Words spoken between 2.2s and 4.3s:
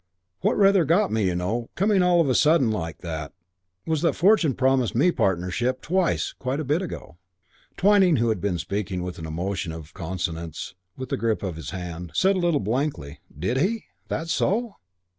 of a sudden like that, was that